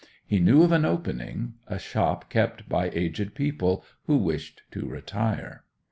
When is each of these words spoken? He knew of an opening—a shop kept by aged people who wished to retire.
He 0.25 0.39
knew 0.39 0.63
of 0.63 0.71
an 0.71 0.83
opening—a 0.83 1.77
shop 1.77 2.27
kept 2.31 2.67
by 2.67 2.89
aged 2.89 3.35
people 3.35 3.85
who 4.07 4.17
wished 4.17 4.63
to 4.71 4.87
retire. 4.89 5.63